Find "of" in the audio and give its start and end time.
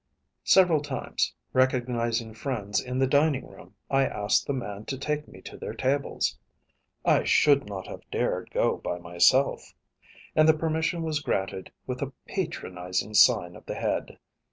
13.55-13.67